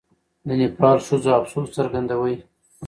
[0.47, 2.37] د نېپال ښځې افسوس څرګندولی.